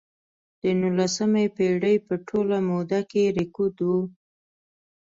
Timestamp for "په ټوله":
2.07-2.57